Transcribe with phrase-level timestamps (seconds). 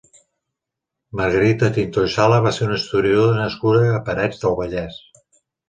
[1.19, 5.01] Margarita Tintó i Sala va ser una historiadora nascuda a Parets del Vallès.